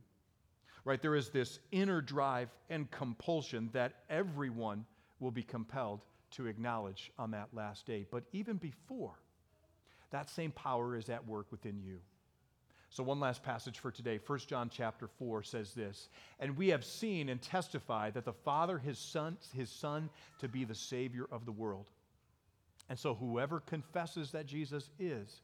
Right? 0.83 1.01
There 1.01 1.15
is 1.15 1.29
this 1.29 1.59
inner 1.71 2.01
drive 2.01 2.49
and 2.69 2.89
compulsion 2.89 3.69
that 3.71 3.93
everyone 4.09 4.85
will 5.19 5.31
be 5.31 5.43
compelled 5.43 6.01
to 6.31 6.47
acknowledge 6.47 7.11
on 7.19 7.31
that 7.31 7.49
last 7.53 7.85
day. 7.85 8.05
But 8.09 8.23
even 8.33 8.57
before, 8.57 9.13
that 10.09 10.29
same 10.29 10.51
power 10.51 10.95
is 10.95 11.09
at 11.09 11.25
work 11.27 11.47
within 11.51 11.79
you. 11.79 11.99
So 12.91 13.03
one 13.03 13.21
last 13.21 13.41
passage 13.41 13.79
for 13.79 13.89
today. 13.89 14.19
1 14.19 14.39
John 14.39 14.69
chapter 14.69 15.07
4 15.07 15.43
says 15.43 15.73
this, 15.73 16.09
"And 16.39 16.57
we 16.57 16.67
have 16.67 16.83
seen 16.83 17.29
and 17.29 17.41
testified 17.41 18.13
that 18.15 18.25
the 18.25 18.33
Father 18.33 18.77
his 18.77 18.99
son 18.99 19.37
his 19.53 19.69
son 19.71 20.09
to 20.39 20.49
be 20.49 20.65
the 20.65 20.75
savior 20.75 21.25
of 21.31 21.45
the 21.45 21.53
world. 21.53 21.89
And 22.89 22.99
so 22.99 23.15
whoever 23.15 23.61
confesses 23.61 24.31
that 24.33 24.45
Jesus 24.45 24.89
is 24.99 25.41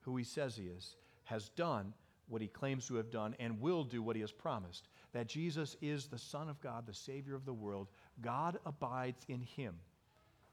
who 0.00 0.16
he 0.16 0.24
says 0.24 0.56
he 0.56 0.68
is 0.68 0.96
has 1.24 1.50
done 1.50 1.92
what 2.28 2.40
he 2.40 2.48
claims 2.48 2.86
to 2.86 2.94
have 2.94 3.10
done 3.10 3.36
and 3.38 3.60
will 3.60 3.84
do 3.84 4.02
what 4.02 4.16
he 4.16 4.22
has 4.22 4.32
promised. 4.32 4.88
That 5.12 5.28
Jesus 5.28 5.76
is 5.82 6.08
the 6.08 6.18
son 6.18 6.48
of 6.48 6.60
God, 6.60 6.86
the 6.86 6.94
savior 6.94 7.34
of 7.34 7.44
the 7.44 7.52
world. 7.52 7.90
God 8.22 8.58
abides 8.64 9.22
in 9.28 9.42
him 9.42 9.78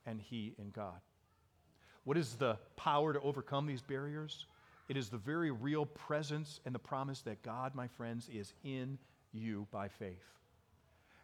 and 0.05 0.19
he 0.19 0.55
in 0.57 0.71
God." 0.71 0.99
What 2.03 2.17
is 2.17 2.35
the 2.35 2.59
power 2.75 3.13
to 3.13 3.21
overcome 3.21 3.65
these 3.65 3.81
barriers? 3.81 4.45
It 4.93 4.97
is 4.97 5.09
the 5.09 5.17
very 5.17 5.49
real 5.49 5.87
presence 5.87 6.59
and 6.67 6.75
the 6.75 6.77
promise 6.77 7.21
that 7.21 7.41
God, 7.41 7.73
my 7.73 7.87
friends, 7.87 8.29
is 8.31 8.53
in 8.63 8.99
you 9.31 9.65
by 9.71 9.87
faith. 9.87 10.23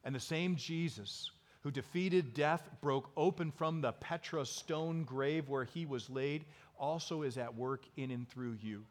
And 0.04 0.16
the 0.16 0.20
same 0.20 0.56
Jesus 0.56 1.30
who 1.62 1.70
defeated 1.70 2.34
death, 2.34 2.68
broke 2.82 3.12
open 3.16 3.52
from 3.52 3.80
the 3.80 3.92
Petra 3.92 4.44
stone 4.48 5.04
grave 5.04 5.50
where 5.50 5.66
he 5.66 5.86
was 5.86 6.10
laid, 6.10 6.46
also 6.80 7.22
is 7.22 7.38
at 7.38 7.54
work 7.54 7.84
in 7.96 8.10
and 8.10 8.28
through 8.28 8.58
you. 8.60 8.86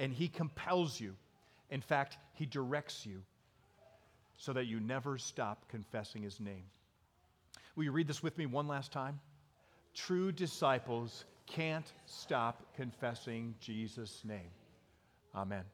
And 0.00 0.12
he 0.12 0.26
compels 0.26 0.98
you. 0.98 1.14
In 1.70 1.80
fact, 1.80 2.18
he 2.34 2.44
directs 2.44 3.06
you 3.06 3.22
so 4.36 4.52
that 4.52 4.66
you 4.66 4.80
never 4.80 5.16
stop 5.16 5.68
confessing 5.68 6.22
his 6.22 6.40
name. 6.40 6.64
Will 7.76 7.84
you 7.84 7.92
read 7.92 8.08
this 8.08 8.20
with 8.20 8.36
me 8.36 8.46
one 8.46 8.66
last 8.66 8.90
time? 8.90 9.20
True 9.94 10.32
disciples 10.32 11.24
can't 11.46 11.92
stop 12.06 12.62
confessing 12.74 13.54
Jesus' 13.60 14.22
name. 14.24 14.50
Amen. 15.34 15.64